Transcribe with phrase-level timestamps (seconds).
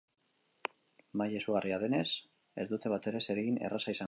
[1.21, 2.07] Maila izugarria denez,
[2.65, 3.99] ez dute batere zeregin erraza izango.